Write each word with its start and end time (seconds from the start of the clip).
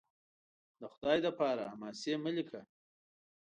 د 0.79 0.81
خدای 0.93 1.17
دپاره! 1.27 1.63
حماسې 1.73 2.13
مه 2.23 2.31
لیکه 2.37 2.61